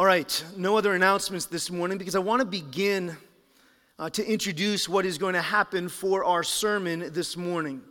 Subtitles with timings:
[0.00, 3.16] All right, no other announcements this morning because I want to begin
[3.98, 7.82] uh, to introduce what is going to happen for our sermon this morning.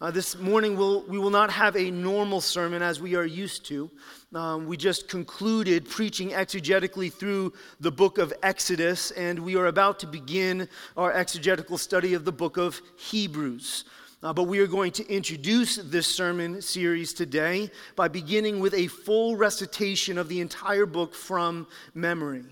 [0.00, 3.66] Uh, this morning, we'll, we will not have a normal sermon as we are used
[3.66, 3.90] to.
[4.32, 9.98] Um, we just concluded preaching exegetically through the book of Exodus, and we are about
[9.98, 13.86] to begin our exegetical study of the book of Hebrews.
[14.22, 18.86] Uh, but we are going to introduce this sermon series today by beginning with a
[18.86, 22.44] full recitation of the entire book from memory.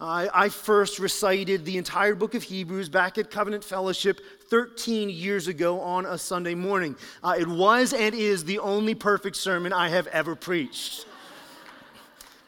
[0.00, 5.48] Uh, I first recited the entire book of Hebrews back at Covenant Fellowship 13 years
[5.48, 6.96] ago on a Sunday morning.
[7.22, 11.06] Uh, it was and is the only perfect sermon I have ever preached.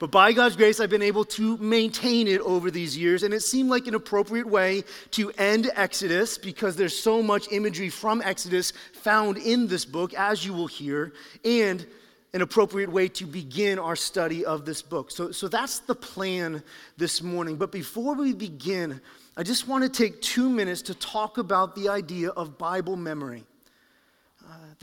[0.05, 3.41] But by God's grace, I've been able to maintain it over these years, and it
[3.41, 8.75] seemed like an appropriate way to end Exodus because there's so much imagery from Exodus
[8.93, 11.87] found in this book, as you will hear, and
[12.35, 15.11] an appropriate way to begin our study of this book.
[15.11, 16.63] So, so that's the plan
[16.99, 17.57] this morning.
[17.57, 19.01] But before we begin,
[19.39, 23.45] I just want to take two minutes to talk about the idea of Bible memory.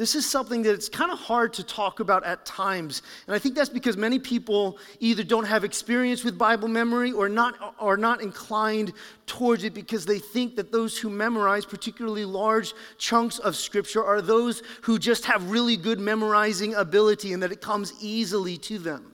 [0.02, 3.04] This is something that it's kind of hard to talk about at times.
[3.28, 7.30] And I think that's because many people either don't have experience with Bible memory or
[7.30, 8.94] not, are not inclined
[9.28, 14.24] towards it because they think that those who memorize particularly large chunks of Scripture are
[14.24, 19.14] those who just have really good memorizing ability and that it comes easily to them.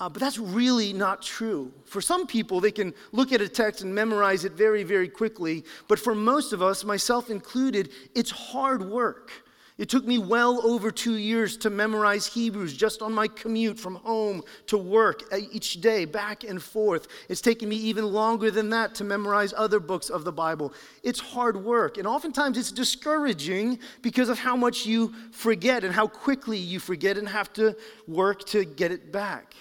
[0.00, 1.72] Uh, but that's really not true.
[1.84, 5.64] For some people, they can look at a text and memorize it very, very quickly.
[5.86, 9.30] But for most of us, myself included, it's hard work.
[9.76, 13.96] It took me well over two years to memorize Hebrews just on my commute from
[13.96, 17.08] home to work uh, each day, back and forth.
[17.28, 20.72] It's taken me even longer than that to memorize other books of the Bible.
[21.02, 26.06] It's hard work, and oftentimes it's discouraging because of how much you forget and how
[26.06, 29.56] quickly you forget and have to work to get it back.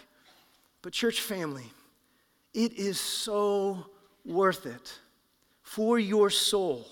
[0.84, 1.72] But, church family,
[2.54, 3.88] it is so
[4.24, 4.94] worth it
[5.64, 6.88] for your soul.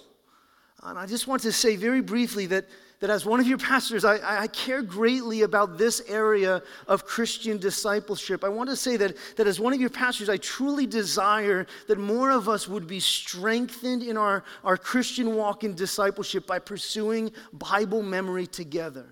[0.81, 2.65] And I just want to say very briefly that
[3.01, 7.57] that as one of your pastors, I, I, care greatly about this area of Christian
[7.57, 8.43] discipleship.
[8.43, 11.97] I want to say that, that as one of your pastors, I truly desire that
[11.97, 17.31] more of us would be strengthened in our, our Christian walk in discipleship by pursuing
[17.51, 19.07] Bible memory together.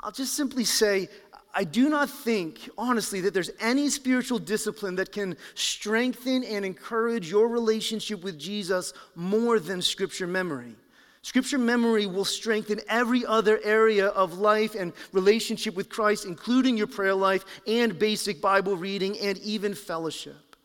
[0.00, 1.08] I'll just simply say,
[1.54, 7.30] I do not think, honestly, that there's any spiritual discipline that can strengthen and encourage
[7.30, 10.76] your relationship with Jesus more than scripture memory.
[11.22, 16.86] Scripture memory will strengthen every other area of life and relationship with Christ, including your
[16.86, 20.56] prayer life and basic Bible reading and even fellowship.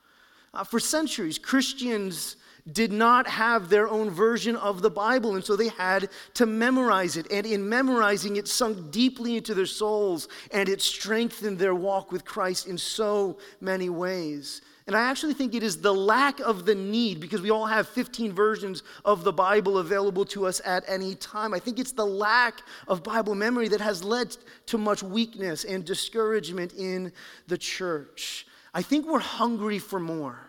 [0.53, 2.37] Uh, for centuries, Christians
[2.71, 7.17] did not have their own version of the Bible, and so they had to memorize
[7.17, 7.29] it.
[7.31, 12.25] And in memorizing it, sunk deeply into their souls, and it strengthened their walk with
[12.25, 14.61] Christ in so many ways.
[14.87, 17.87] And I actually think it is the lack of the need, because we all have
[17.87, 21.55] 15 versions of the Bible available to us at any time.
[21.55, 24.37] I think it's the lack of Bible memory that has led
[24.67, 27.11] to much weakness and discouragement in
[27.47, 28.45] the church.
[28.75, 30.39] I think we're hungry for more.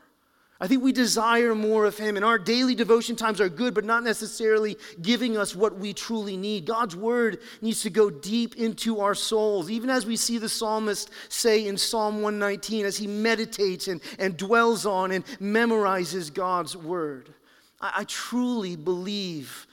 [0.58, 3.84] I think we desire more of Him, and our daily devotion times are good, but
[3.84, 6.64] not necessarily giving us what we truly need.
[6.64, 11.10] God's Word needs to go deep into our souls, even as we see the psalmist
[11.28, 17.34] say in Psalm 119 as he meditates and, and dwells on and memorizes God's Word.
[17.78, 19.66] I, I truly believe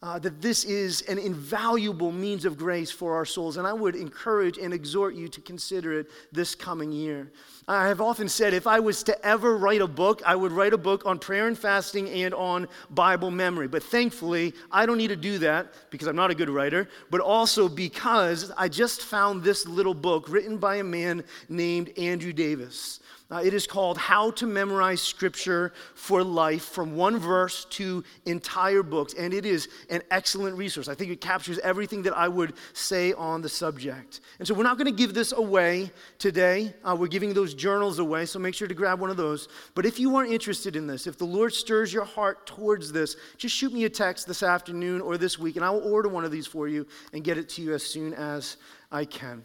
[0.00, 3.96] uh, that this is an invaluable means of grace for our souls, and I would
[3.96, 7.32] encourage and exhort you to consider it this coming year.
[7.68, 10.72] I have often said if I was to ever write a book, I would write
[10.72, 13.68] a book on prayer and fasting and on Bible memory.
[13.68, 17.20] But thankfully, I don't need to do that because I'm not a good writer, but
[17.20, 23.00] also because I just found this little book written by a man named Andrew Davis.
[23.30, 28.82] Uh, it is called How to Memorize Scripture for Life from one verse to entire
[28.82, 29.12] books.
[29.12, 30.88] And it is an excellent resource.
[30.88, 34.20] I think it captures everything that I would say on the subject.
[34.38, 36.72] And so we're not going to give this away today.
[36.82, 39.48] Uh, we're giving those journals away, so make sure to grab one of those.
[39.74, 43.16] But if you are interested in this, if the Lord stirs your heart towards this,
[43.36, 46.24] just shoot me a text this afternoon or this week, and I will order one
[46.24, 48.56] of these for you and get it to you as soon as
[48.90, 49.44] I can.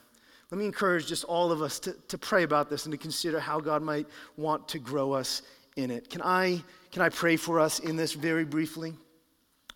[0.52, 3.40] Let me encourage just all of us to, to pray about this and to consider
[3.40, 4.08] how God might
[4.38, 5.42] want to grow us
[5.76, 6.10] in it.
[6.10, 8.94] Can I, can I pray for us in this very briefly?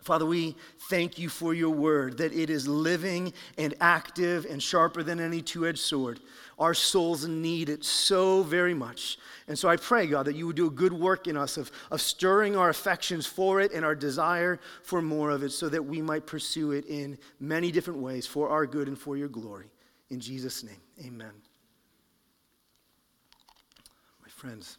[0.02, 0.56] Father, we
[0.88, 5.42] thank you for your word, that it is living and active and sharper than any
[5.42, 6.20] two edged sword.
[6.58, 9.18] Our souls need it so very much.
[9.46, 11.70] And so I pray, God, that you would do a good work in us of,
[11.90, 15.84] of stirring our affections for it and our desire for more of it so that
[15.84, 19.70] we might pursue it in many different ways for our good and for your glory.
[20.10, 21.32] In Jesus' name, amen.
[24.20, 24.78] My Friends,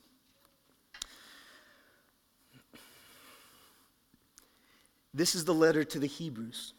[5.13, 6.73] this is the letter to the Hebrews,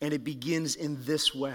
[0.00, 1.54] and it begins in this way.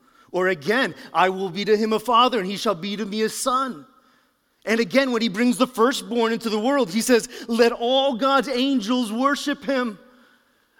[0.31, 3.21] Or again, I will be to him a father, and he shall be to me
[3.23, 3.85] a son.
[4.65, 8.47] And again, when he brings the firstborn into the world, he says, Let all God's
[8.47, 9.97] angels worship him.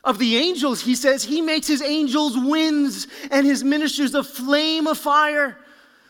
[0.04, 4.88] Of the angels, he says, He makes his angels winds and his ministers a flame
[4.88, 5.58] of fire.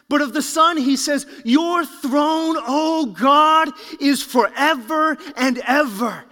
[0.07, 6.25] But of the Son, he says, Your throne, O God, is forever and ever.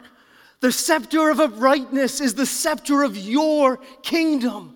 [0.60, 4.76] The scepter of uprightness is the scepter of your kingdom.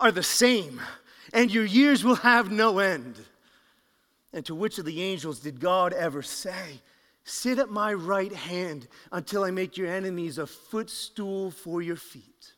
[0.00, 0.80] are the same,
[1.32, 3.16] and your years will have no end.
[4.32, 6.80] And to which of the angels did God ever say,
[7.24, 12.54] Sit at my right hand until I make your enemies a footstool for your feet?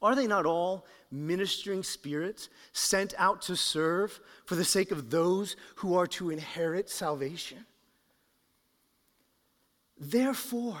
[0.00, 5.54] Are they not all ministering spirits sent out to serve for the sake of those
[5.76, 7.64] who are to inherit salvation?
[9.98, 10.80] Therefore,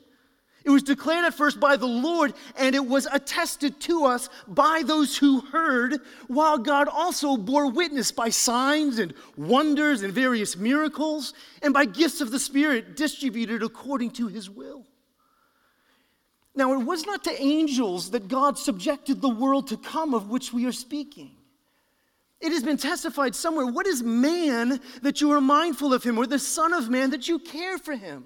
[0.63, 4.83] It was declared at first by the Lord, and it was attested to us by
[4.85, 5.97] those who heard,
[6.27, 12.21] while God also bore witness by signs and wonders and various miracles, and by gifts
[12.21, 14.85] of the Spirit distributed according to his will.
[16.53, 20.53] Now, it was not to angels that God subjected the world to come of which
[20.53, 21.31] we are speaking.
[22.39, 26.27] It has been testified somewhere what is man that you are mindful of him, or
[26.27, 28.25] the Son of Man that you care for him?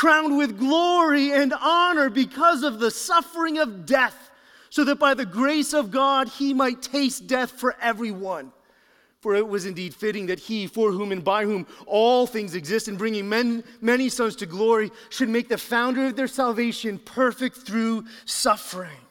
[0.00, 4.30] crowned with glory and honor because of the suffering of death,
[4.70, 8.50] so that by the grace of God he might taste death for everyone.
[9.20, 12.88] For it was indeed fitting that he, for whom and by whom all things exist,
[12.88, 17.58] in bringing men, many sons to glory, should make the founder of their salvation perfect
[17.58, 19.04] through suffering.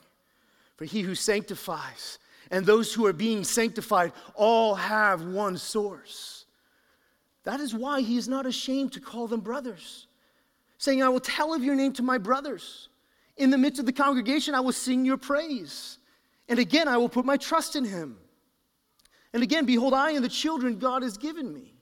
[0.76, 2.18] For he who sanctifies
[2.50, 6.46] and those who are being sanctified all have one source.
[7.44, 10.08] That is why he is not ashamed to call them brothers,
[10.80, 12.90] saying, I will tell of your name to my brothers.
[13.38, 16.00] In the midst of the congregation, I will sing your praise.
[16.48, 18.18] And again, I will put my trust in him.
[19.34, 21.76] And again, behold, I and the children God has given me.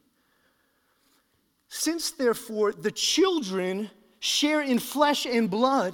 [1.69, 3.89] Since, therefore, the children
[4.19, 5.93] share in flesh and blood,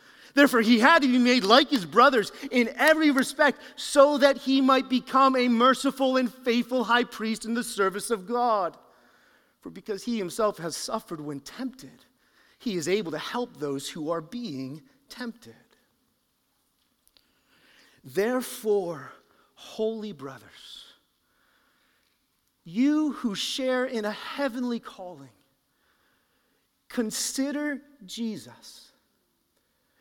[0.33, 4.61] Therefore, he had to be made like his brothers in every respect so that he
[4.61, 8.77] might become a merciful and faithful high priest in the service of God.
[9.61, 12.05] For because he himself has suffered when tempted,
[12.59, 15.53] he is able to help those who are being tempted.
[18.03, 19.11] Therefore,
[19.53, 20.85] holy brothers,
[22.63, 25.29] you who share in a heavenly calling,
[26.87, 28.90] consider Jesus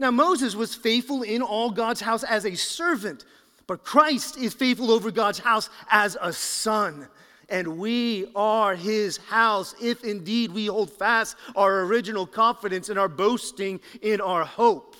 [0.00, 3.26] Now, Moses was faithful in all God's house as a servant,
[3.66, 7.06] but Christ is faithful over God's house as a son.
[7.50, 13.08] And we are his house if indeed we hold fast our original confidence and our
[13.08, 14.96] boasting in our hope.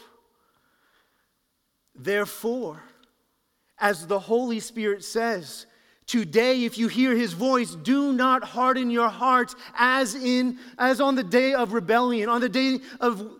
[1.95, 2.83] Therefore,
[3.79, 5.65] as the Holy Spirit says,
[6.05, 11.15] Today, if you hear his voice, do not harden your hearts as in as on
[11.15, 13.40] the day of rebellion, on the day of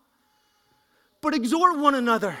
[1.21, 2.35] but exhort one another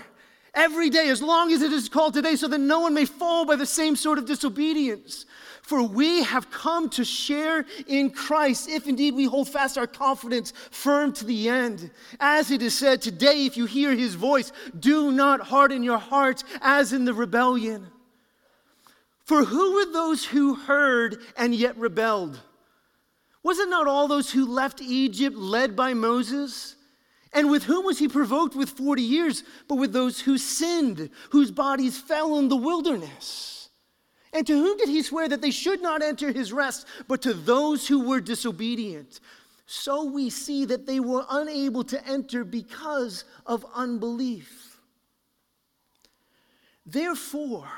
[0.53, 3.45] every day, as long as it is called today, so that no one may fall
[3.45, 5.25] by the same sort of disobedience.
[5.61, 10.51] For we have come to share in Christ, if indeed we hold fast our confidence
[10.71, 11.91] firm to the end.
[12.19, 16.43] As it is said, today, if you hear his voice, do not harden your hearts
[16.61, 17.87] as in the rebellion.
[19.23, 22.39] For who were those who heard and yet rebelled?
[23.43, 26.75] Was it not all those who left Egypt led by Moses?
[27.33, 29.43] And with whom was he provoked with 40 years?
[29.67, 33.69] But with those who sinned, whose bodies fell in the wilderness.
[34.33, 37.33] And to whom did he swear that they should not enter his rest, but to
[37.33, 39.19] those who were disobedient?
[39.65, 44.79] So we see that they were unable to enter because of unbelief.
[46.85, 47.69] Therefore,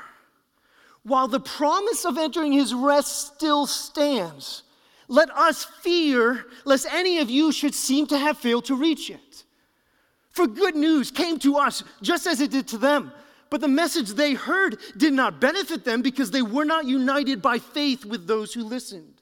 [1.04, 4.63] while the promise of entering his rest still stands,
[5.08, 9.44] let us fear lest any of you should seem to have failed to reach it.
[10.30, 13.12] For good news came to us just as it did to them.
[13.50, 17.58] But the message they heard did not benefit them because they were not united by
[17.58, 19.20] faith with those who listened.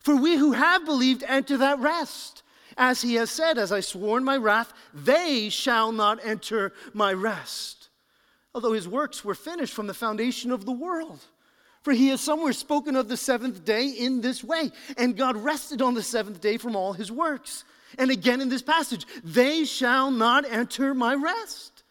[0.00, 2.42] For we who have believed enter that rest.
[2.76, 7.12] As he has said, As I swore in my wrath, they shall not enter my
[7.12, 7.88] rest.
[8.54, 11.20] Although his works were finished from the foundation of the world.
[11.88, 15.80] For he has somewhere spoken of the seventh day in this way, and God rested
[15.80, 17.64] on the seventh day from all his works.
[17.96, 21.84] And again in this passage, they shall not enter my rest.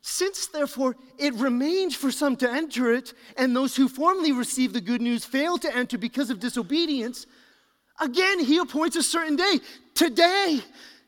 [0.00, 4.80] Since, therefore, it remains for some to enter it, and those who formerly received the
[4.80, 7.26] good news failed to enter because of disobedience,
[8.00, 9.60] again he appoints a certain day,
[9.92, 10.60] today,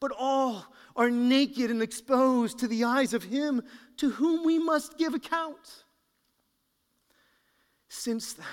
[0.00, 3.62] but all are naked and exposed to the eyes of him
[3.96, 5.84] to whom we must give account.
[7.88, 8.46] Since then,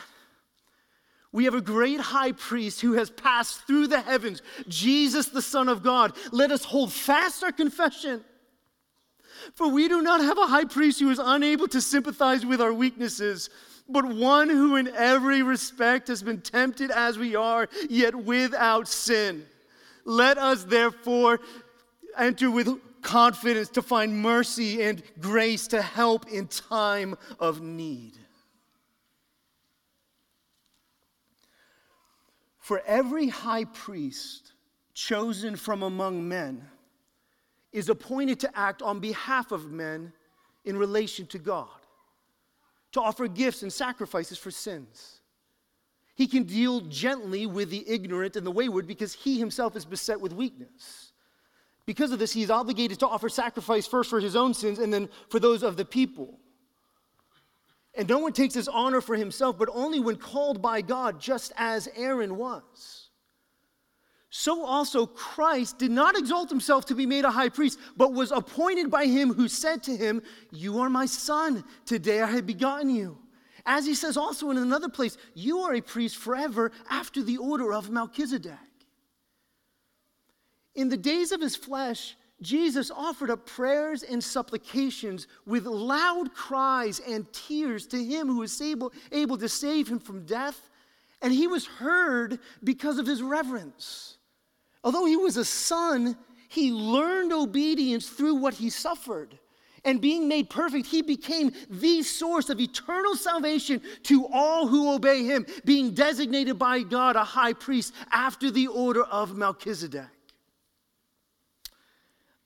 [1.32, 5.70] we have a great high priest who has passed through the heavens, Jesus, the Son
[5.70, 6.16] of God.
[6.32, 8.24] Let us hold fast our confession.
[9.56, 12.74] For we do not have a high priest who is unable to sympathize with our
[12.74, 13.50] weaknesses,
[13.88, 19.46] but one who in every respect has been tempted as we are, yet without sin.
[20.06, 21.40] Let us therefore
[22.18, 28.18] enter with confidence to find mercy and grace to help in time of need.
[32.60, 34.54] For every high priest
[34.94, 36.68] chosen from among men
[37.72, 40.14] is appointed to act on behalf of men
[40.64, 41.68] in relation to God,
[42.92, 45.21] to offer gifts and sacrifices for sins.
[46.22, 50.22] He can deal gently with the ignorant and the wayward because he himself is beset
[50.22, 51.14] with weakness.
[51.88, 54.94] Because of this, he is obligated to offer sacrifice first for his own sins and
[54.94, 56.38] then for those of the people.
[57.96, 61.54] And no one takes this honor for himself, but only when called by God, just
[61.58, 63.10] as Aaron was
[64.30, 68.32] so also Christ did not exalt himself to be made a high priest, but was
[68.32, 72.92] appointed by him who said to him, You are my son, today I have begotten
[72.92, 73.18] you.
[73.66, 77.74] As he says also in another place, You are a priest forever after the order
[77.74, 78.58] of Melchizedek.
[80.76, 87.00] In the days of his flesh, Jesus offered up prayers and supplications with loud cries
[87.00, 90.70] and tears to him who was able, able to save him from death,
[91.22, 94.18] and he was heard because of his reverence.
[94.84, 96.18] Although he was a son,
[96.50, 99.38] he learned obedience through what he suffered.
[99.84, 105.24] And being made perfect, he became the source of eternal salvation to all who obey
[105.24, 110.06] him, being designated by God a high priest after the order of Melchizedek.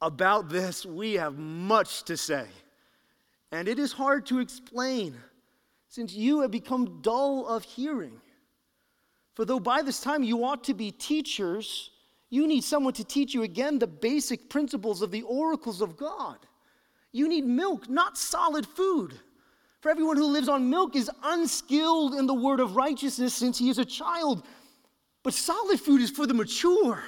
[0.02, 2.46] About this, we have much to say,
[3.52, 5.16] and it is hard to explain
[5.90, 8.20] since you have become dull of hearing.
[9.34, 11.92] For though by this time you ought to be teachers,
[12.30, 16.38] you need someone to teach you again the basic principles of the oracles of God.
[17.16, 19.18] You need milk, not solid food.
[19.80, 23.70] For everyone who lives on milk is unskilled in the word of righteousness since he
[23.70, 24.46] is a child.
[25.24, 27.02] But solid food is for the mature,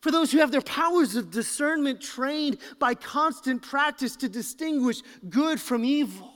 [0.00, 5.60] for those who have their powers of discernment trained by constant practice to distinguish good
[5.60, 6.32] from evil.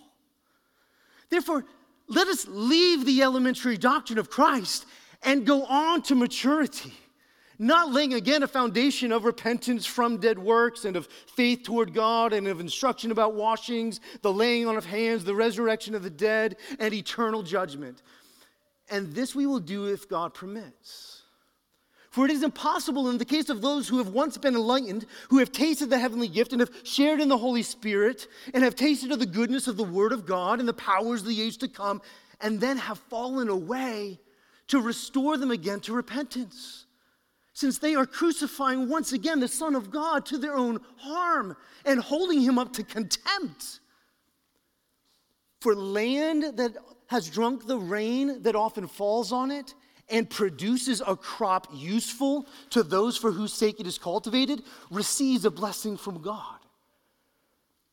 [1.31, 1.65] Therefore,
[2.09, 4.85] let us leave the elementary doctrine of Christ
[5.23, 6.93] and go on to maturity
[7.63, 12.33] not laying again a foundation of repentance from dead works and of faith toward God
[12.33, 16.57] and of instruction about washings, the laying on of hands, the resurrection of the dead,
[16.81, 18.03] and eternal judgment.
[18.91, 21.23] And this we will do if God permits.
[22.11, 25.39] For it is impossible in the case of those who have once been enlightened, who
[25.39, 29.13] have tasted the heavenly gift and have shared in the Holy Spirit, and have tasted
[29.13, 31.69] of the goodness of the Word of God and the powers of the age to
[31.69, 32.03] come,
[32.41, 34.19] and then have fallen away,
[34.67, 36.87] to restore them again to repentance
[37.53, 42.01] since they are crucifying once again the Son of God to their own harm and
[42.01, 43.81] holding him up to contempt.
[45.61, 46.77] For land that
[47.09, 49.75] has drunk the rain that often falls on it
[50.09, 55.51] and produces a crop useful to those for whose sake it is cultivated receives a
[55.51, 56.59] blessing from God.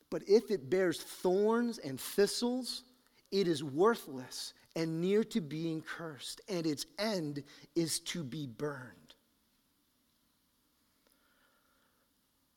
[0.09, 2.83] But if it bears thorns and thistles,
[3.31, 7.43] it is worthless and near to being cursed, and its end
[7.75, 8.98] is to be burned.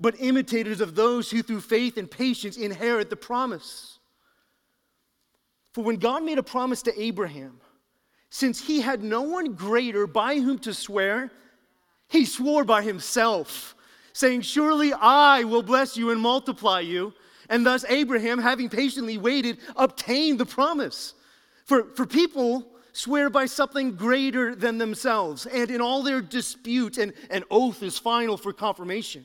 [0.00, 3.98] but imitators of those who through faith and patience inherit the promise.
[5.72, 7.60] For when God made a promise to Abraham,
[8.30, 11.30] since he had no one greater by whom to swear,
[12.08, 13.74] he swore by himself,
[14.12, 17.12] saying, Surely I will bless you and multiply you.
[17.50, 21.14] And thus Abraham, having patiently waited, obtained the promise.
[21.64, 27.12] For, for people swear by something greater than themselves, and in all their disputes, and
[27.30, 29.24] an oath is final for confirmation.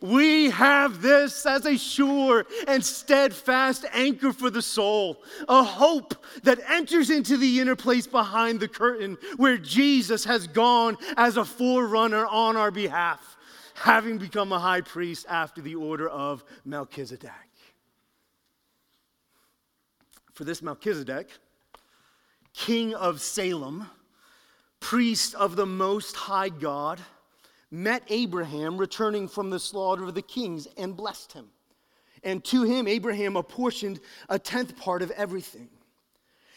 [0.00, 6.58] We have this as a sure and steadfast anchor for the soul, a hope that
[6.70, 12.26] enters into the inner place behind the curtain where Jesus has gone as a forerunner
[12.26, 13.36] on our behalf
[13.80, 17.30] having become a high priest after the order of Melchizedek.
[20.34, 21.30] For this Melchizedek,
[22.52, 23.86] king of Salem,
[24.80, 27.00] priest of the Most High God,
[27.70, 31.46] met Abraham returning from the slaughter of the kings and blessed him.
[32.22, 35.68] And to him, Abraham apportioned a tenth part of everything.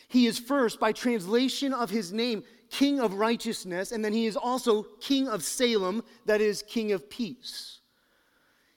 [0.08, 4.36] He is first, by translation of his name, King of righteousness, and then he is
[4.36, 7.80] also King of Salem, that is, King of peace.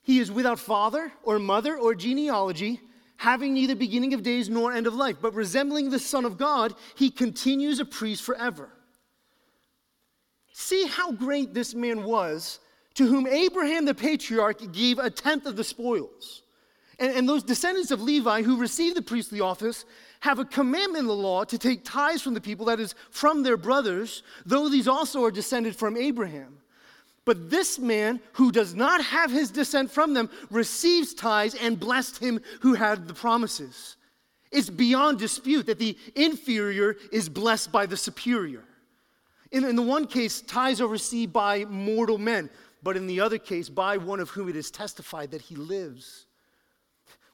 [0.02, 2.80] He is without father or mother or genealogy,
[3.16, 6.74] having neither beginning of days nor end of life, but resembling the Son of God,
[6.94, 8.70] he continues a priest forever.
[10.58, 12.60] See how great this man was
[12.94, 16.44] to whom Abraham the patriarch gave a tenth of the spoils.
[16.98, 19.84] And, and those descendants of Levi who received the priestly office
[20.20, 23.42] have a commandment in the law to take tithes from the people, that is, from
[23.42, 26.56] their brothers, though these also are descended from Abraham.
[27.26, 32.16] But this man who does not have his descent from them receives tithes and blessed
[32.16, 33.96] him who had the promises.
[34.50, 38.64] It's beyond dispute that the inferior is blessed by the superior.
[39.52, 42.50] In, in the one case, tithes are received by mortal men,
[42.82, 46.26] but in the other case, by one of whom it is testified that he lives.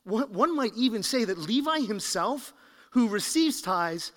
[0.04, 2.52] One, one might even say that Levi himself
[2.90, 4.12] who receives tithes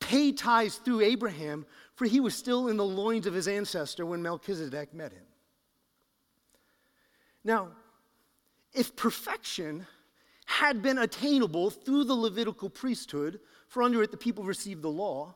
[0.00, 4.22] paid tithes through Abraham, for he was still in the loins of his ancestor when
[4.22, 5.24] Melchizedek met him.
[7.42, 7.68] Now,
[8.72, 9.86] if perfection
[10.46, 15.34] had been attainable through the Levitical priesthood, for under it the people received the law,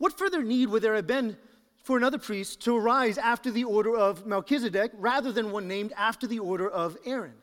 [0.00, 1.36] what further need would there have been
[1.84, 6.26] for another priest to arise after the order of Melchizedek rather than one named after
[6.26, 7.34] the order of Aaron?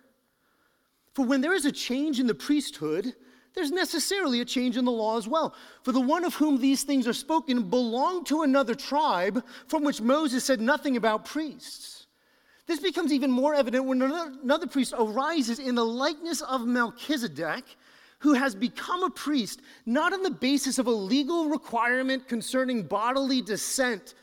[1.13, 3.13] For when there is a change in the priesthood,
[3.53, 5.53] there's necessarily a change in the law as well.
[5.83, 10.01] For the one of whom these things are spoken belonged to another tribe from which
[10.01, 12.07] Moses said nothing about priests.
[12.65, 17.65] This becomes even more evident when another priest arises in the likeness of Melchizedek,
[18.19, 23.41] who has become a priest not on the basis of a legal requirement concerning bodily
[23.41, 24.13] descent,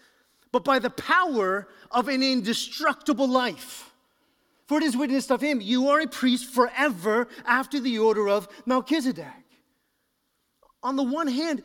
[0.52, 3.92] but by the power of an indestructible life.
[4.66, 8.48] For it is witnessed of him, you are a priest forever after the order of
[8.66, 9.26] Melchizedek.
[10.83, 11.62] On the one hand,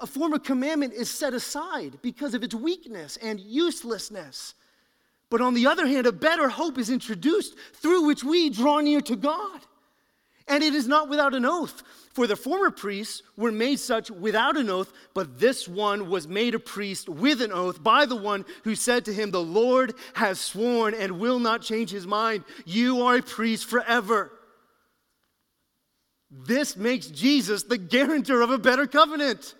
[0.00, 4.54] a former commandment is set aside because of its weakness and uselessness.
[5.28, 9.00] But on the other hand, a better hope is introduced through which we draw near
[9.02, 9.60] to God.
[10.48, 11.82] And it is not without an oath.
[12.12, 16.54] For the former priests were made such without an oath, but this one was made
[16.54, 20.40] a priest with an oath by the one who said to him, The Lord has
[20.40, 22.44] sworn and will not change his mind.
[22.64, 24.32] You are a priest forever.
[26.30, 29.54] This makes Jesus the guarantor of a better covenant.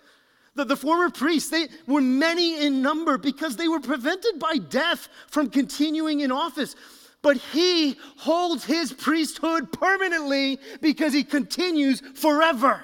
[0.55, 5.07] The, the former priests, they were many in number because they were prevented by death
[5.27, 6.75] from continuing in office
[7.21, 12.83] but he holds his priesthood permanently because he continues forever.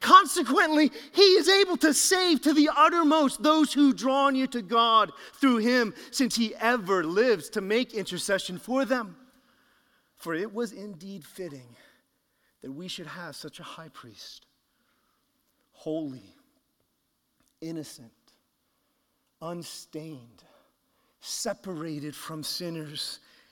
[0.00, 5.10] Consequently, he is able to save to the uttermost those who draw near to God
[5.40, 9.16] through him, since he ever lives to make intercession for them.
[10.14, 11.74] For it was indeed fitting
[12.62, 14.46] that we should have such a high priest,
[15.72, 16.34] holy,
[17.60, 18.12] innocent,
[19.42, 20.44] unstained,
[21.20, 23.18] separated from sinners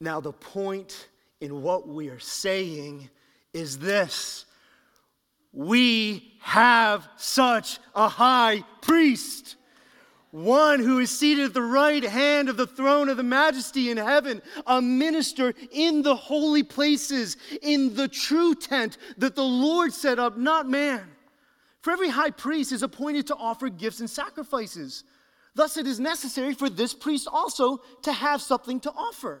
[0.00, 1.08] Now, the point
[1.40, 3.08] in what we are saying
[3.52, 4.46] is this
[5.52, 9.56] we have such a high priest.
[10.32, 13.96] One who is seated at the right hand of the throne of the majesty in
[13.96, 20.18] heaven, a minister in the holy places, in the true tent that the Lord set
[20.18, 21.06] up, not man.
[21.82, 25.04] For every high priest is appointed to offer gifts and sacrifices.
[25.54, 29.40] Thus, it is necessary for this priest also to have something to offer.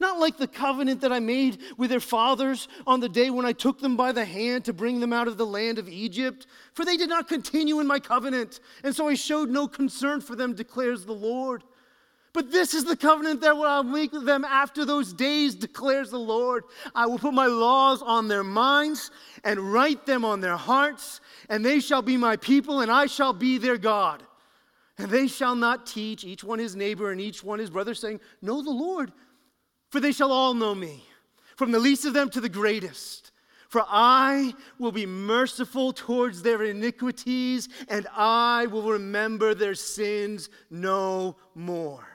[0.00, 3.52] not like the covenant that I made with their fathers on the day when I
[3.52, 6.46] took them by the hand to bring them out of the land of Egypt.
[6.74, 10.36] For they did not continue in my covenant, and so I showed no concern for
[10.36, 11.62] them, declares the Lord.
[12.36, 16.18] But this is the covenant that I'll make with them after those days, declares the
[16.18, 16.64] Lord.
[16.94, 19.10] I will put my laws on their minds
[19.42, 23.32] and write them on their hearts, and they shall be my people, and I shall
[23.32, 24.22] be their God.
[24.98, 28.20] And they shall not teach each one his neighbor and each one his brother, saying,
[28.42, 29.12] Know the Lord
[29.90, 31.04] for they shall all know me,
[31.56, 33.32] from the least of them to the greatest.
[33.68, 41.36] For I will be merciful towards their iniquities, and I will remember their sins no
[41.54, 42.06] more.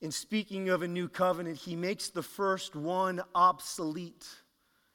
[0.00, 4.26] In speaking of a new covenant, he makes the first one obsolete.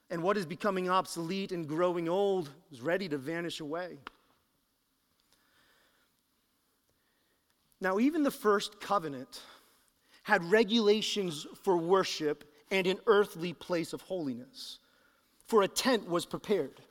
[0.09, 3.97] And what is becoming obsolete and growing old is ready to vanish away.
[7.79, 9.41] Now, even the first covenant
[10.25, 14.79] had regulations for worship and an earthly place of holiness.
[15.47, 16.81] For a tent was prepared.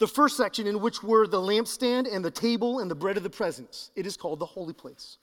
[0.00, 3.22] The first section, in which were the lampstand and the table and the bread of
[3.22, 5.18] the presence, it is called the holy place.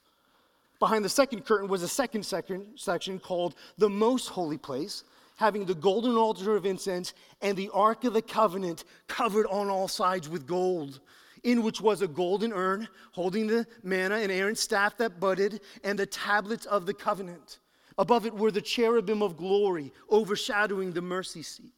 [0.78, 5.04] Behind the second curtain was a second section, called the most holy place,
[5.36, 9.86] having the golden altar of incense and the ark of the covenant covered on all
[9.86, 11.00] sides with gold
[11.44, 15.98] in which was a golden urn holding the manna and Aaron's staff that budded and
[15.98, 17.58] the tablets of the covenant.
[17.98, 21.72] Above it were the cherubim of glory overshadowing the mercy seat.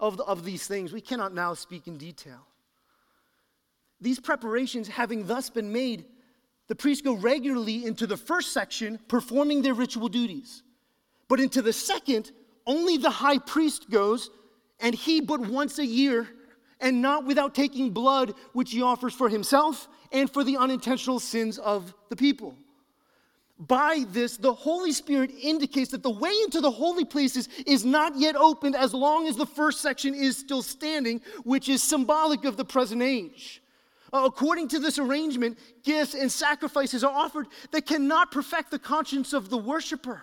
[0.00, 2.46] Of, the, of these things, we cannot now speak in detail.
[4.00, 6.04] These preparations having thus been made,
[6.68, 10.62] the priests go regularly into the first section performing their ritual duties.
[11.26, 12.30] But into the second,
[12.66, 14.30] only the high priest goes,
[14.78, 16.28] and he but once a year
[16.80, 21.58] and not without taking blood, which he offers for himself and for the unintentional sins
[21.58, 22.54] of the people.
[23.58, 28.16] By this, the Holy Spirit indicates that the way into the holy places is not
[28.16, 32.56] yet opened as long as the first section is still standing, which is symbolic of
[32.56, 33.60] the present age.
[34.12, 39.32] Uh, according to this arrangement, gifts and sacrifices are offered that cannot perfect the conscience
[39.32, 40.22] of the worshiper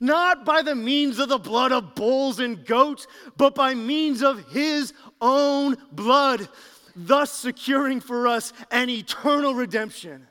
[0.00, 4.50] not by the means of the blood of bulls and goats, but by means of
[4.50, 6.48] his own blood,
[6.94, 10.26] thus securing for us an eternal redemption.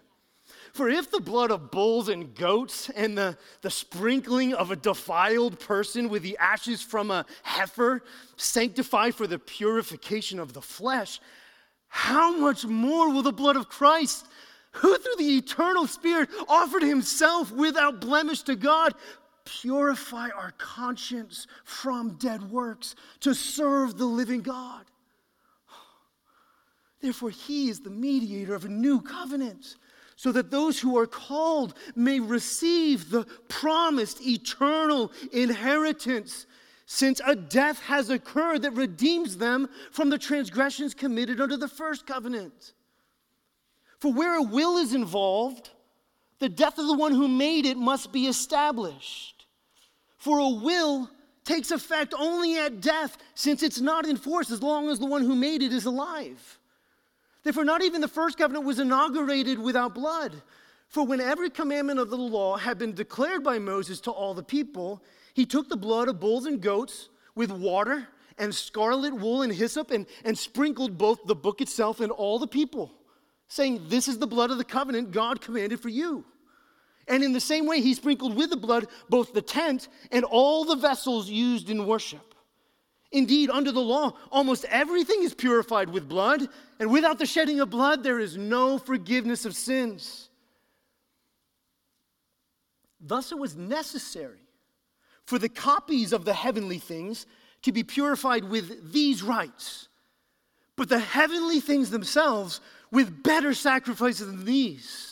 [0.74, 5.60] For if the blood of bulls and goats and the, the sprinkling of a defiled
[5.60, 8.04] person with the ashes from a heifer
[8.38, 11.20] sanctify for the purification of the flesh,
[11.90, 14.28] how much more will the blood of Christ,
[14.72, 18.94] who through the eternal Spirit offered himself without blemish to God,
[19.46, 24.86] purify our conscience from dead works to serve the living God.
[27.02, 29.76] Therefore, he is the mediator of a new covenant,
[30.16, 36.46] so that those who are called may receive the promised eternal inheritance,
[36.86, 42.06] since a death has occurred that redeems them from the transgressions committed under the first
[42.06, 42.74] covenant.
[44.00, 45.70] For where a will is involved,
[46.40, 49.46] the death of the one who made it must be established.
[50.18, 51.10] For a will
[51.44, 55.36] takes effect only at death, since it's not enforced as long as the one who
[55.36, 56.60] made it is alive.
[57.44, 60.42] Therefore, not even the first covenant was inaugurated without blood.
[60.90, 64.44] For when every commandment of the law had been declared by Moses to all the
[64.44, 69.54] people, he took the blood of bulls and goats with water and scarlet wool and
[69.54, 72.92] hyssop and, and sprinkled both the book itself and all the people.
[73.50, 76.24] Saying, This is the blood of the covenant God commanded for you.
[77.08, 80.64] And in the same way, he sprinkled with the blood both the tent and all
[80.64, 82.36] the vessels used in worship.
[83.12, 86.48] Indeed, under the law, almost everything is purified with blood,
[86.80, 90.30] and without the shedding of blood, there is no forgiveness of sins.
[93.02, 94.42] Thus, it was necessary
[95.26, 97.26] for the copies of the heavenly things
[97.64, 99.88] to be purified with these rites,
[100.76, 105.10] but the heavenly things themselves with better sacrifices than these.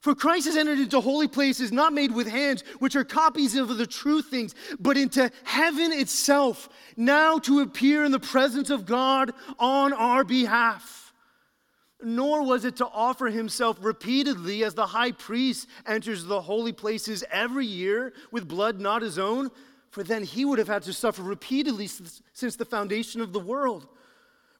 [0.00, 3.76] For Christ has entered into holy places not made with hands, which are copies of
[3.76, 9.32] the true things, but into heaven itself, now to appear in the presence of God
[9.58, 11.12] on our behalf.
[12.00, 17.24] Nor was it to offer himself repeatedly as the high priest enters the holy places
[17.32, 19.50] every year with blood not his own,
[19.90, 21.88] for then he would have had to suffer repeatedly
[22.32, 23.88] since the foundation of the world.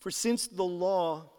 [0.00, 1.30] For since the law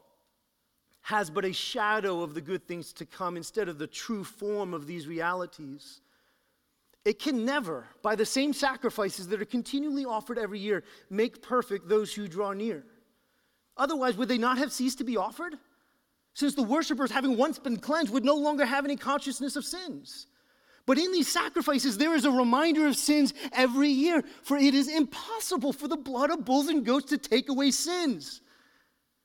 [1.01, 4.73] has but a shadow of the good things to come instead of the true form
[4.73, 6.01] of these realities.
[7.03, 11.89] It can never, by the same sacrifices that are continually offered every year, make perfect
[11.89, 12.85] those who draw near.
[13.77, 15.55] Otherwise, would they not have ceased to be offered?
[16.35, 20.27] Since the worshippers, having once been cleansed, would no longer have any consciousness of sins.
[20.85, 24.87] But in these sacrifices, there is a reminder of sins every year, for it is
[24.87, 28.41] impossible for the blood of bulls and goats to take away sins.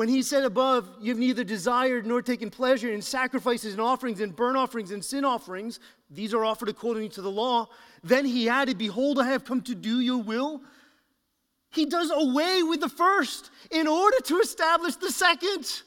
[0.00, 4.34] When he said above, You've neither desired nor taken pleasure in sacrifices and offerings and
[4.34, 7.68] burnt offerings and sin offerings, these are offered according to the law.
[8.02, 10.62] Then he added, Behold, I have come to do your will.
[11.70, 15.82] He does away with the first in order to establish the second.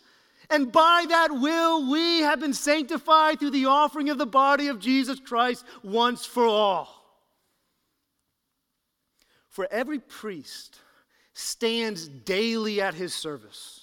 [0.48, 4.80] And by that will, we have been sanctified through the offering of the body of
[4.80, 7.04] Jesus Christ once for all.
[9.50, 10.78] For every priest
[11.34, 13.83] stands daily at his service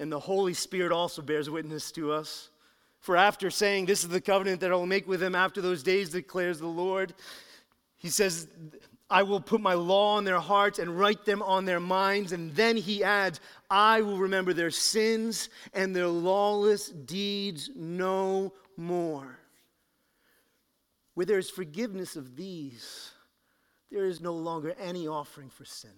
[0.00, 2.48] And the Holy Spirit also bears witness to us.
[3.00, 5.82] For after saying, This is the covenant that I will make with them after those
[5.82, 7.12] days, declares the Lord,
[7.98, 8.48] he says,
[9.10, 12.32] I will put my law on their hearts and write them on their minds.
[12.32, 19.38] And then he adds, I will remember their sins and their lawless deeds no more.
[21.12, 23.10] Where there is forgiveness of these,
[23.90, 25.90] there is no longer any offering for sin.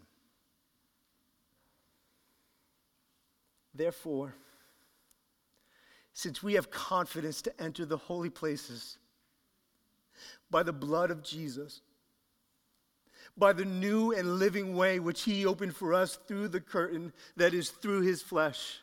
[3.75, 4.35] Therefore,
[6.13, 8.99] since we have confidence to enter the holy places
[10.51, 11.81] by the blood of Jesus,
[13.37, 17.55] by the new and living way which he opened for us through the curtain that
[17.55, 18.81] is through his flesh.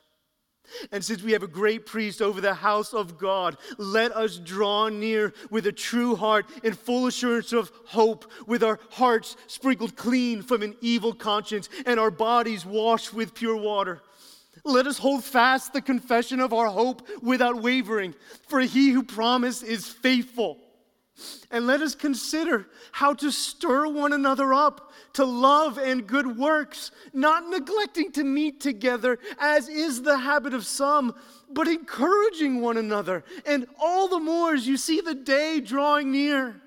[0.92, 4.90] And since we have a great priest over the house of God, let us draw
[4.90, 10.42] near with a true heart in full assurance of hope, with our hearts sprinkled clean
[10.42, 14.02] from an evil conscience and our bodies washed with pure water.
[14.66, 18.16] Let us hold fast the confession of our hope without wavering,
[18.48, 20.58] for he who promised is faithful.
[21.52, 26.92] And let us consider how to stir one another up to love and good works,
[27.14, 31.14] not neglecting to meet together, as is the habit of some,
[31.50, 36.62] but encouraging one another, and all the more as you see the day drawing near.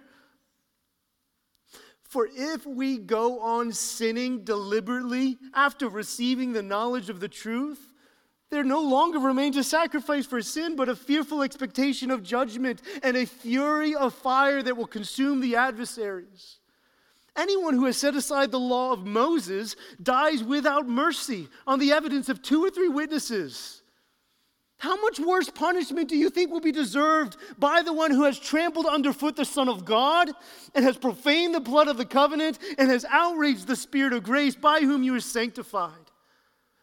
[2.03, 7.91] For if we go on sinning deliberately after receiving the knowledge of the truth,
[8.53, 13.17] there no longer remains a sacrifice for sin, but a fearful expectation of judgment and
[13.17, 16.59] a fury of fire that will consume the adversaries.
[17.35, 22.29] Anyone who has set aside the law of Moses dies without mercy on the evidence
[22.29, 23.81] of two or three witnesses.
[24.77, 28.39] How much worse punishment do you think will be deserved by the one who has
[28.39, 30.31] trampled underfoot the Son of God
[30.75, 34.57] and has profaned the blood of the covenant and has outraged the Spirit of grace
[34.57, 36.02] by whom you are sanctified?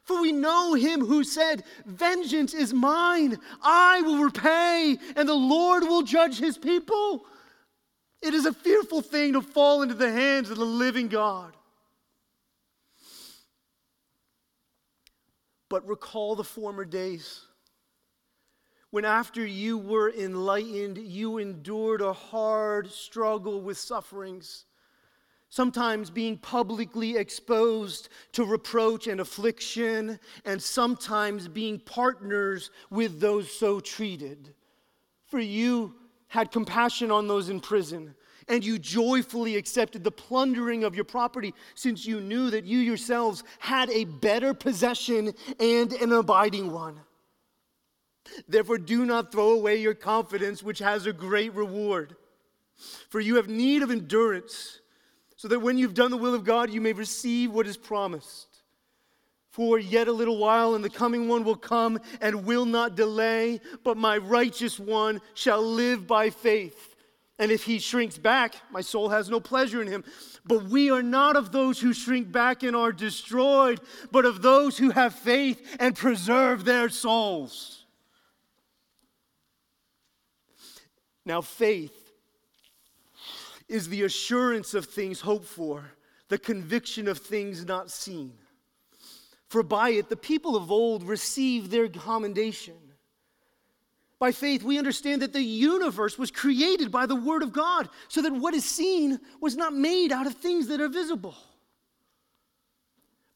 [0.10, 5.84] For we know him who said, Vengeance is mine, I will repay, and the Lord
[5.84, 7.26] will judge his people.
[8.20, 11.56] It is a fearful thing to fall into the hands of the living God.
[15.70, 17.42] But recall the former days
[18.90, 24.66] when, after you were enlightened, you endured a hard struggle with sufferings,
[25.50, 33.80] sometimes being publicly exposed to reproach and affliction, and sometimes being partners with those so
[33.80, 34.54] treated.
[35.26, 35.96] For you,
[36.30, 38.16] had compassion on those in prison,
[38.48, 43.44] and you joyfully accepted the plundering of your property, since you knew that you yourselves
[43.58, 47.00] had a better possession and an abiding one.
[48.48, 52.16] Therefore, do not throw away your confidence, which has a great reward.
[53.10, 54.80] For you have need of endurance,
[55.40, 58.62] so that when you've done the will of God, you may receive what is promised.
[59.52, 63.62] For yet a little while, and the coming one will come and will not delay,
[63.86, 66.94] but my righteous one shall live by faith.
[67.40, 70.04] And if he shrinks back, my soul has no pleasure in him.
[70.44, 73.80] But we are not of those who shrink back and are destroyed,
[74.12, 77.86] but of those who have faith and preserve their souls.
[81.26, 81.99] Now, faith
[83.70, 85.92] is the assurance of things hoped for,
[86.28, 88.34] the conviction of things not seen.
[89.48, 92.76] For by it the people of old received their commendation.
[94.20, 98.22] By faith, we understand that the universe was created by the Word of God, so
[98.22, 101.36] that what is seen was not made out of things that are visible.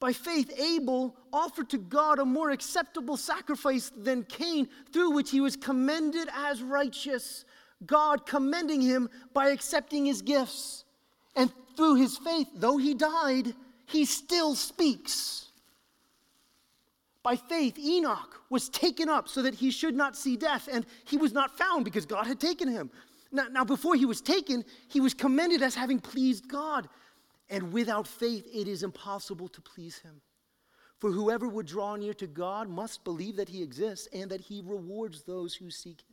[0.02, 5.40] By faith, Abel offered to God a more acceptable sacrifice than Cain, through which he
[5.40, 7.46] was commended as righteous,
[7.86, 10.86] God commending him by accepting his gifts.
[11.36, 13.54] And through his faith, though he died,
[13.86, 15.48] he still speaks.
[17.24, 21.18] By faith, Enoch was taken up so that he should not see death, and he
[21.18, 22.92] was not found because God had taken him.
[23.32, 26.88] Now, now, before he was taken, he was commended as having pleased God.
[27.50, 30.22] And without faith, it is impossible to please him.
[31.00, 34.62] For whoever would draw near to God must believe that he exists and that he
[34.64, 36.13] rewards those who seek him.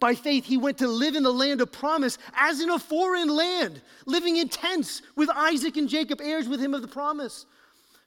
[0.00, 3.28] By faith, he went to live in the land of promise as in a foreign
[3.28, 7.44] land, living in tents with Isaac and Jacob, heirs with him of the promise.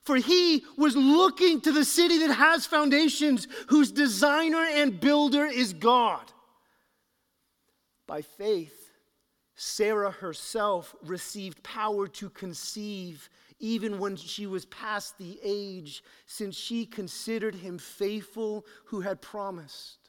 [0.02, 5.72] For he was looking to the city that has foundations, whose designer and builder is
[5.72, 6.24] God.
[8.08, 8.91] By faith,
[9.56, 13.30] Sarah herself received power to conceive
[13.60, 20.03] even when she was past the age, since she considered him faithful who had promised.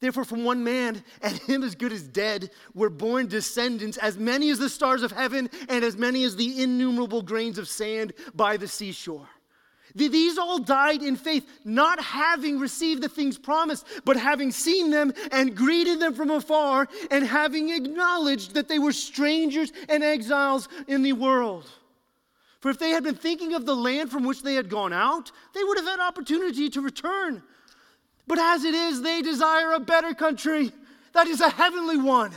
[0.00, 4.50] Therefore, from one man, and him as good as dead, were born descendants, as many
[4.50, 8.56] as the stars of heaven, and as many as the innumerable grains of sand by
[8.56, 9.28] the seashore.
[9.94, 15.14] These all died in faith, not having received the things promised, but having seen them
[15.32, 21.02] and greeted them from afar, and having acknowledged that they were strangers and exiles in
[21.02, 21.70] the world.
[22.60, 25.32] For if they had been thinking of the land from which they had gone out,
[25.54, 27.42] they would have had opportunity to return.
[28.26, 30.72] But as it is, they desire a better country,
[31.12, 32.32] that is a heavenly one.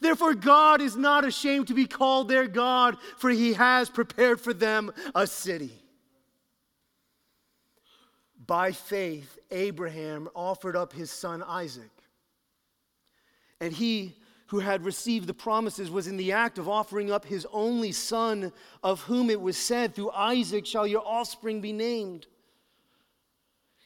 [0.00, 4.54] Therefore, God is not ashamed to be called their God, for he has prepared for
[4.54, 5.72] them a city.
[8.46, 11.90] By faith, Abraham offered up his son Isaac.
[13.60, 14.14] And he
[14.46, 18.52] who had received the promises was in the act of offering up his only son,
[18.82, 22.26] of whom it was said, Through Isaac shall your offspring be named.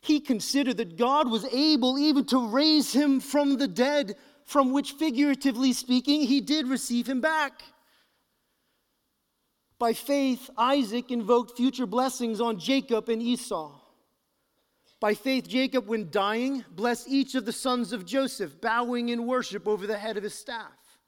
[0.02, 4.92] He considered that God was able even to raise him from the dead, from which,
[4.92, 7.62] figuratively speaking, he did receive him back.
[9.78, 13.78] By faith, Isaac invoked future blessings on Jacob and Esau.
[14.98, 19.68] By faith, Jacob, when dying, blessed each of the sons of Joseph, bowing in worship
[19.68, 20.98] over the head of his staff.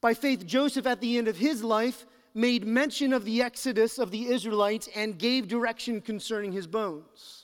[0.00, 4.10] By faith, Joseph, at the end of his life, made mention of the exodus of
[4.10, 7.43] the Israelites and gave direction concerning his bones.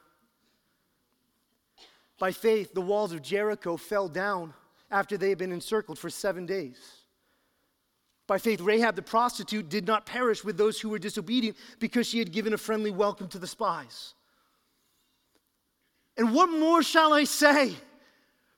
[2.21, 4.53] By faith, the walls of Jericho fell down
[4.91, 6.77] after they had been encircled for seven days.
[8.27, 12.19] By faith, Rahab the prostitute did not perish with those who were disobedient because she
[12.19, 14.13] had given a friendly welcome to the spies.
[16.15, 17.73] And what more shall I say?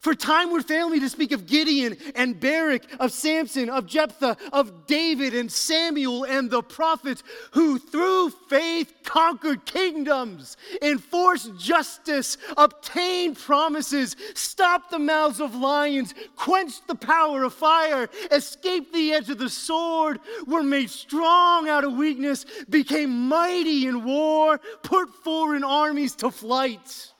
[0.04, 4.36] For time would fail me to speak of Gideon and Barak, of Samson, of Jephthah,
[4.52, 13.38] of David and Samuel and the prophets who through faith conquered kingdoms, enforced justice, obtained
[13.38, 19.38] promises, stopped the mouths of lions, quenched the power of fire, escaped the edge of
[19.38, 26.14] the sword, were made strong out of weakness, became mighty in war, put foreign armies
[26.18, 27.14] to flight.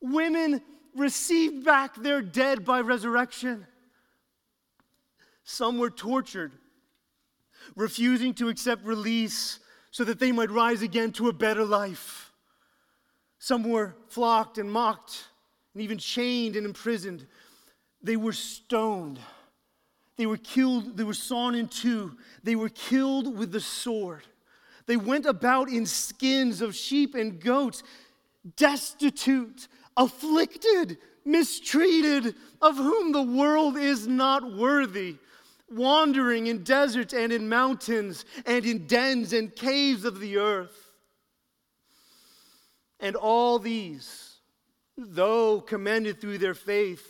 [0.00, 0.62] Women
[0.96, 3.66] received back their dead by resurrection.
[5.44, 6.52] Some were tortured,
[7.74, 9.58] refusing to accept release
[9.90, 12.32] so that they might rise again to a better life.
[13.38, 15.24] Some were flogged and mocked
[15.74, 17.26] and even chained and imprisoned.
[18.02, 19.18] They were stoned.
[20.16, 22.16] They were killed, they were sawn in two.
[22.42, 24.22] They were killed with the sword.
[24.86, 27.82] They went about in skins of sheep and goats,
[28.56, 35.16] destitute, afflicted, mistreated, of whom the world is not worthy,
[35.70, 40.92] wandering in deserts and in mountains and in dens and caves of the earth.
[42.98, 44.36] And all these,
[44.96, 47.06] though commended through their faith,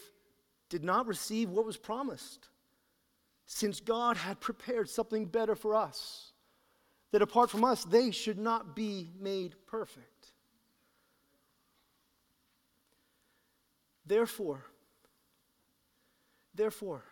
[0.69, 2.49] did not receive what was promised,
[3.47, 6.33] since God had prepared something better for us,
[7.11, 10.20] that apart from us, they should not be made perfect.
[14.11, 14.65] Therefore,
[16.53, 17.05] therefore,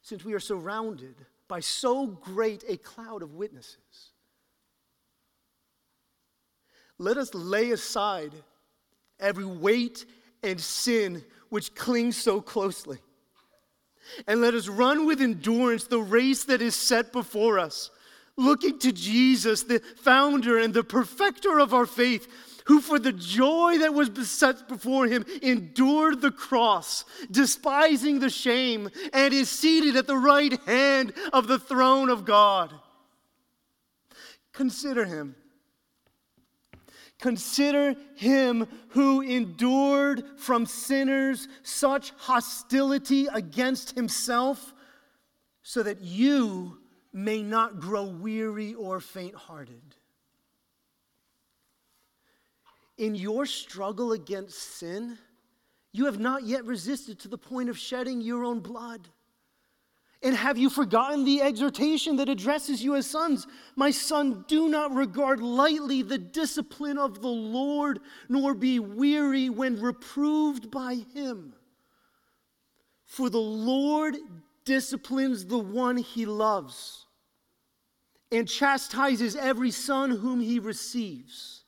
[0.00, 1.16] since we are surrounded
[1.48, 4.12] by so great a cloud of witnesses,
[6.98, 8.32] let us lay aside
[9.18, 10.06] every weight
[10.44, 12.98] and sin which clings so closely.
[14.28, 17.90] And let us run with endurance the race that is set before us,
[18.38, 22.26] looking to Jesus, the founder and the perfecter of our faith
[22.68, 28.90] who for the joy that was set before him endured the cross, despising the shame,
[29.14, 32.74] and is seated at the right hand of the throne of God.
[34.52, 35.34] Consider him.
[37.18, 44.74] Consider him who endured from sinners such hostility against himself,
[45.62, 46.77] so that you
[47.12, 49.82] may not grow weary or faint hearted.
[52.96, 55.18] In your struggle against sin,
[55.92, 59.08] you have not yet resisted to the point of shedding your own blood.
[60.20, 63.46] And have you forgotten the exhortation that addresses you as sons?
[63.76, 69.80] My son, do not regard lightly the discipline of the Lord, nor be weary when
[69.80, 71.54] reproved by him.
[73.04, 74.16] For the Lord
[74.68, 77.06] disciplines the one he loves
[78.30, 81.64] and chastises every son whom he receives.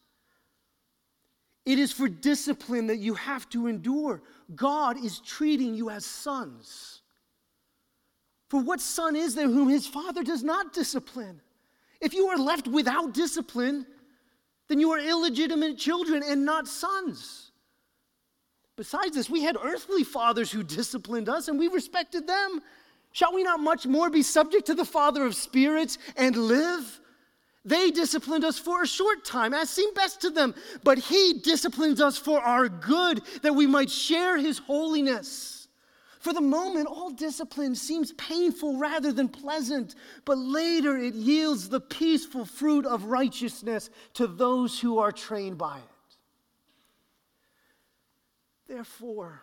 [1.64, 4.22] It is for discipline that you have to endure.
[4.54, 7.00] God is treating you as sons.
[8.50, 11.40] For what son is there whom his father does not discipline?
[12.02, 13.86] If you are left without discipline,
[14.68, 17.50] then you are illegitimate children and not sons.
[18.76, 22.60] Besides this, we had earthly fathers who disciplined us and we respected them.
[23.12, 27.00] Shall we not much more be subject to the Father of spirits and live?
[27.64, 32.00] They disciplined us for a short time, as seemed best to them, but He disciplines
[32.00, 35.68] us for our good, that we might share His holiness.
[36.20, 39.94] For the moment, all discipline seems painful rather than pleasant,
[40.24, 45.78] but later it yields the peaceful fruit of righteousness to those who are trained by
[45.78, 45.84] it.
[48.68, 49.42] Therefore,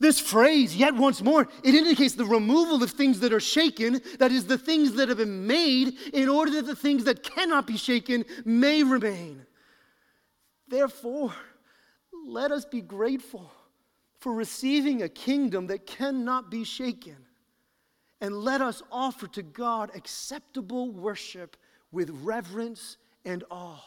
[0.00, 4.32] This phrase, yet once more, it indicates the removal of things that are shaken, that
[4.32, 7.76] is, the things that have been made, in order that the things that cannot be
[7.76, 9.44] shaken may remain.
[10.68, 11.34] Therefore,
[12.26, 13.52] let us be grateful
[14.20, 17.16] for receiving a kingdom that cannot be shaken.
[18.22, 21.58] And let us offer to God acceptable worship
[21.92, 22.96] with reverence
[23.26, 23.84] and awe,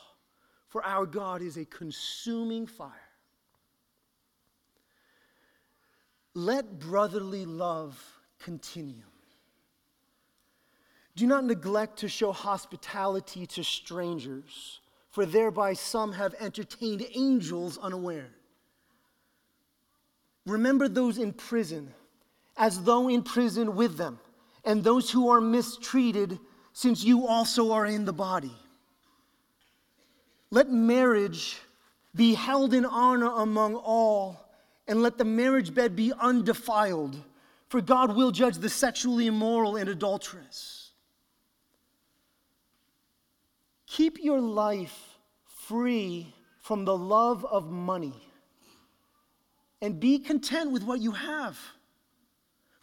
[0.69, 3.02] for our God is a consuming fire.
[6.35, 8.01] Let brotherly love
[8.39, 9.03] continue.
[11.15, 18.31] Do not neglect to show hospitality to strangers, for thereby some have entertained angels unaware.
[20.45, 21.93] Remember those in prison,
[22.57, 24.19] as though in prison with them,
[24.65, 26.39] and those who are mistreated,
[26.73, 28.55] since you also are in the body.
[30.49, 31.59] Let marriage
[32.15, 34.42] be held in honor among all
[34.87, 37.21] and let the marriage bed be undefiled,
[37.67, 40.91] for God will judge the sexually immoral and adulterous.
[43.87, 48.15] Keep your life free from the love of money
[49.81, 51.59] and be content with what you have.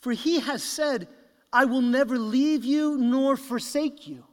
[0.00, 1.08] For he has said,
[1.52, 4.24] I will never leave you nor forsake you.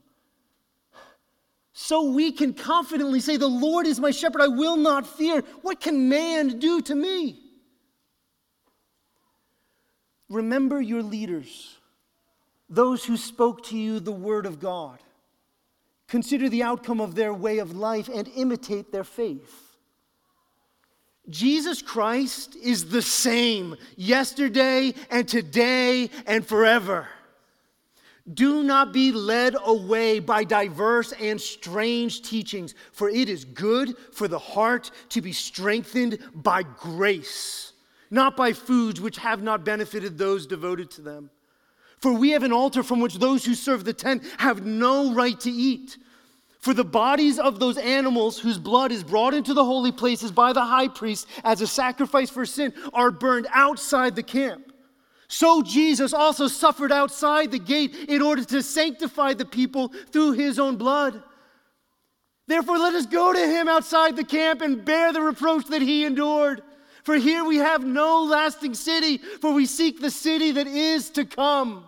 [1.74, 5.42] So we can confidently say, The Lord is my shepherd, I will not fear.
[5.62, 7.47] What can man do to me?
[10.30, 11.78] Remember your leaders,
[12.70, 15.00] those who spoke to you the word of God.
[16.08, 19.64] Consider the outcome of their way of life and imitate their faith.
[21.30, 27.08] Jesus Christ is the same yesterday and today and forever.
[28.34, 34.28] Do not be led away by diverse and strange teachings, for it is good for
[34.28, 37.74] the heart to be strengthened by grace
[38.10, 41.30] not by foods which have not benefited those devoted to them.
[42.00, 45.40] For we have an altar from which those who serve the tent have no right
[45.42, 45.98] to eat.
[46.60, 50.54] For the bodies of those animals whose blood is brought into the holy places by
[50.54, 54.74] the high priest as a sacrifice for sin are burned outside the camp.
[55.28, 60.58] So Jesus also suffered outside the gate in order to sanctify the people through his
[60.58, 61.22] own blood.
[62.48, 66.06] Therefore, let us go to him outside the camp and bear the reproach that he
[66.06, 66.62] endured.
[67.08, 71.24] For here we have no lasting city, for we seek the city that is to
[71.24, 71.86] come.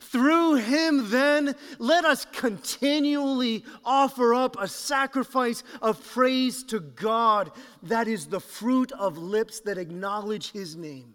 [0.00, 7.52] Through him, then, let us continually offer up a sacrifice of praise to God
[7.82, 11.14] that is the fruit of lips that acknowledge his name.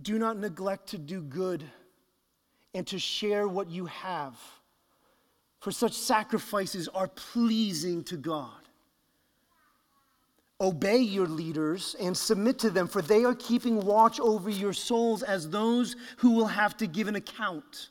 [0.00, 1.64] Do not neglect to do good
[2.72, 4.38] and to share what you have,
[5.60, 8.63] for such sacrifices are pleasing to God.
[10.60, 15.22] Obey your leaders and submit to them, for they are keeping watch over your souls
[15.22, 17.90] as those who will have to give an account.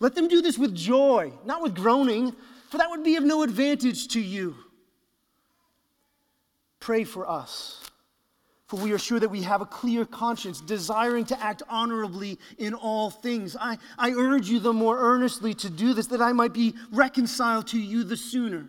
[0.00, 2.34] Let them do this with joy, not with groaning,
[2.70, 4.54] for that would be of no advantage to you.
[6.78, 7.88] Pray for us
[8.68, 12.74] for we are sure that we have a clear conscience, desiring to act honorably in
[12.74, 13.56] all things.
[13.58, 17.66] I, I urge you the more earnestly to do this, that I might be reconciled
[17.68, 18.68] to you the sooner.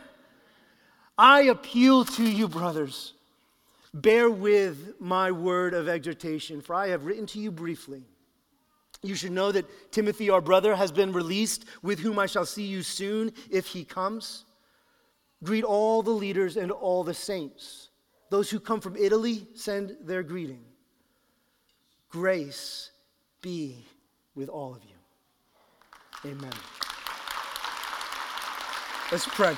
[1.17, 3.13] I appeal to you, brothers
[3.93, 8.03] Bear with my word of exhortation, for I have written to you briefly.
[9.03, 12.63] You should know that Timothy, our brother, has been released, with whom I shall see
[12.63, 14.45] you soon if he comes.
[15.43, 17.89] Greet all the leaders and all the saints.
[18.29, 20.63] Those who come from Italy send their greeting.
[22.09, 22.91] Grace
[23.41, 23.83] be
[24.35, 26.31] with all of you.
[26.31, 26.53] Amen.
[29.11, 29.57] Let's pray.